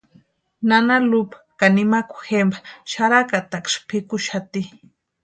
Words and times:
Nana 0.67 0.95
Lupa 1.09 1.37
ka 1.59 1.65
nimawka 1.75 2.17
jempa 2.27 2.57
xarakataksï 2.91 3.77
pʼikuxati. 3.87 4.61